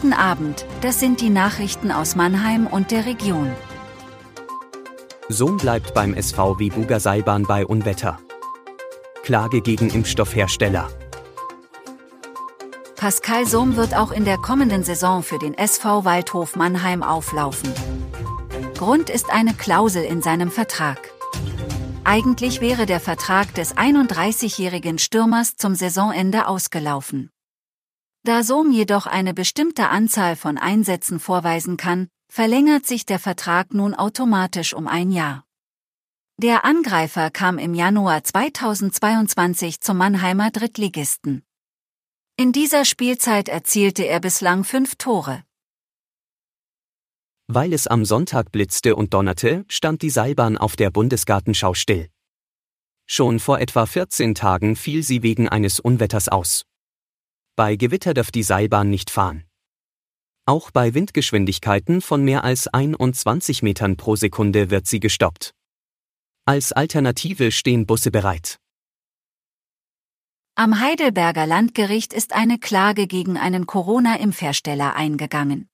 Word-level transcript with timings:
Guten 0.00 0.12
Abend, 0.12 0.64
das 0.80 1.00
sind 1.00 1.20
die 1.20 1.28
Nachrichten 1.28 1.90
aus 1.90 2.14
Mannheim 2.14 2.68
und 2.68 2.92
der 2.92 3.04
Region. 3.04 3.50
Sohn 5.28 5.56
bleibt 5.56 5.92
beim 5.92 6.14
SVW 6.14 6.70
Buger 6.70 7.00
Seilbahn 7.00 7.42
bei 7.42 7.66
Unwetter. 7.66 8.20
Klage 9.24 9.60
gegen 9.60 9.90
Impfstoffhersteller. 9.90 10.88
Pascal 12.94 13.44
Sohm 13.44 13.74
wird 13.74 13.96
auch 13.96 14.12
in 14.12 14.24
der 14.24 14.36
kommenden 14.38 14.84
Saison 14.84 15.24
für 15.24 15.40
den 15.40 15.54
SV 15.54 16.04
Waldhof 16.04 16.54
Mannheim 16.54 17.02
auflaufen. 17.02 17.72
Grund 18.76 19.10
ist 19.10 19.32
eine 19.32 19.52
Klausel 19.52 20.04
in 20.04 20.22
seinem 20.22 20.52
Vertrag. 20.52 21.10
Eigentlich 22.04 22.60
wäre 22.60 22.86
der 22.86 23.00
Vertrag 23.00 23.52
des 23.54 23.76
31-jährigen 23.76 24.98
Stürmers 24.98 25.56
zum 25.56 25.74
Saisonende 25.74 26.46
ausgelaufen. 26.46 27.32
Da 28.24 28.42
Sohm 28.42 28.72
jedoch 28.72 29.06
eine 29.06 29.34
bestimmte 29.34 29.88
Anzahl 29.88 30.36
von 30.36 30.58
Einsätzen 30.58 31.20
vorweisen 31.20 31.76
kann, 31.76 32.08
verlängert 32.28 32.86
sich 32.86 33.06
der 33.06 33.18
Vertrag 33.18 33.72
nun 33.72 33.94
automatisch 33.94 34.74
um 34.74 34.86
ein 34.86 35.10
Jahr. 35.10 35.44
Der 36.40 36.64
Angreifer 36.64 37.30
kam 37.30 37.58
im 37.58 37.74
Januar 37.74 38.22
2022 38.22 39.80
zum 39.80 39.96
Mannheimer 39.96 40.50
Drittligisten. 40.50 41.42
In 42.36 42.52
dieser 42.52 42.84
Spielzeit 42.84 43.48
erzielte 43.48 44.04
er 44.04 44.20
bislang 44.20 44.62
fünf 44.62 44.94
Tore. 44.94 45.42
Weil 47.48 47.72
es 47.72 47.88
am 47.88 48.04
Sonntag 48.04 48.52
blitzte 48.52 48.94
und 48.94 49.14
donnerte, 49.14 49.64
stand 49.68 50.02
die 50.02 50.10
Seilbahn 50.10 50.58
auf 50.58 50.76
der 50.76 50.90
Bundesgartenschau 50.90 51.74
still. 51.74 52.08
Schon 53.06 53.40
vor 53.40 53.58
etwa 53.58 53.86
14 53.86 54.34
Tagen 54.34 54.76
fiel 54.76 55.02
sie 55.02 55.24
wegen 55.24 55.48
eines 55.48 55.80
Unwetters 55.80 56.28
aus. 56.28 56.67
Bei 57.58 57.74
Gewitter 57.74 58.14
darf 58.14 58.30
die 58.30 58.44
Seilbahn 58.44 58.88
nicht 58.88 59.10
fahren. 59.10 59.42
Auch 60.46 60.70
bei 60.70 60.94
Windgeschwindigkeiten 60.94 62.00
von 62.00 62.22
mehr 62.22 62.44
als 62.44 62.68
21 62.68 63.64
Metern 63.64 63.96
pro 63.96 64.14
Sekunde 64.14 64.70
wird 64.70 64.86
sie 64.86 65.00
gestoppt. 65.00 65.56
Als 66.44 66.70
Alternative 66.70 67.50
stehen 67.50 67.84
Busse 67.84 68.12
bereit. 68.12 68.60
Am 70.54 70.78
Heidelberger 70.78 71.48
Landgericht 71.48 72.12
ist 72.12 72.32
eine 72.32 72.60
Klage 72.60 73.08
gegen 73.08 73.36
einen 73.36 73.66
Corona-Impfhersteller 73.66 74.94
eingegangen. 74.94 75.68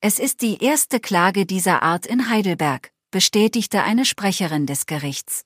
Es 0.00 0.18
ist 0.18 0.40
die 0.40 0.64
erste 0.64 0.98
Klage 0.98 1.44
dieser 1.44 1.82
Art 1.82 2.06
in 2.06 2.30
Heidelberg, 2.30 2.90
bestätigte 3.10 3.82
eine 3.82 4.06
Sprecherin 4.06 4.64
des 4.64 4.86
Gerichts. 4.86 5.44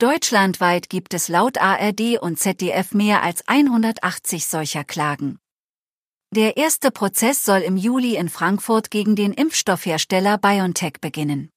Deutschlandweit 0.00 0.88
gibt 0.88 1.12
es 1.12 1.26
laut 1.26 1.58
ARD 1.58 2.20
und 2.20 2.38
ZDF 2.38 2.94
mehr 2.94 3.20
als 3.24 3.42
180 3.48 4.46
solcher 4.46 4.84
Klagen. 4.84 5.40
Der 6.32 6.56
erste 6.56 6.92
Prozess 6.92 7.44
soll 7.44 7.62
im 7.62 7.76
Juli 7.76 8.14
in 8.14 8.28
Frankfurt 8.28 8.92
gegen 8.92 9.16
den 9.16 9.32
Impfstoffhersteller 9.32 10.38
BioNTech 10.38 11.00
beginnen. 11.00 11.50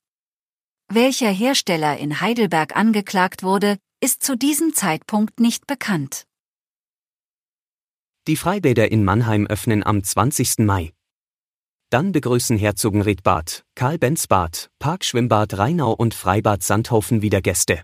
Welcher 0.92 1.30
Hersteller 1.30 2.00
in 2.00 2.20
Heidelberg 2.20 2.76
angeklagt 2.76 3.44
wurde, 3.44 3.78
ist 4.00 4.24
zu 4.24 4.36
diesem 4.36 4.74
Zeitpunkt 4.74 5.40
nicht 5.40 5.68
bekannt. 5.68 6.26
Die 8.28 8.38
Freibäder 8.38 8.92
in 8.92 9.04
Mannheim 9.04 9.46
öffnen 9.46 9.84
am 9.86 10.04
20. 10.04 10.60
Mai. 10.66 10.94
Dann 11.92 12.12
begrüßen 12.12 12.58
Herzogenriedbad, 12.58 13.66
Karl-Benz-Bad, 13.76 14.72
Parkschwimmbad 14.80 15.60
Rheinau 15.60 15.94
und 15.94 16.16
Freibad 16.16 16.64
Sandhofen 16.64 17.22
wieder 17.22 17.42
Gäste. 17.42 17.84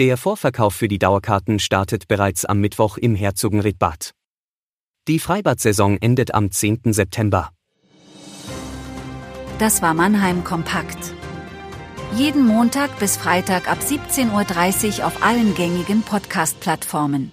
Der 0.00 0.16
Vorverkauf 0.16 0.74
für 0.74 0.88
die 0.88 0.98
Dauerkarten 0.98 1.60
startet 1.60 2.08
bereits 2.08 2.44
am 2.44 2.58
Mittwoch 2.58 2.98
im 2.98 3.14
Herzogenriedbad. 3.14 4.10
Die 5.06 5.20
Freibad-Saison 5.20 5.98
endet 5.98 6.34
am 6.34 6.50
10. 6.50 6.92
September. 6.92 7.50
Das 9.60 9.82
war 9.82 9.94
Mannheim 9.94 10.42
Kompakt. 10.42 11.14
Jeden 12.16 12.44
Montag 12.44 12.98
bis 12.98 13.16
Freitag 13.16 13.70
ab 13.70 13.78
17.30 13.80 14.98
Uhr 14.98 15.06
auf 15.06 15.22
allen 15.22 15.54
gängigen 15.54 16.02
Podcast-Plattformen. 16.02 17.30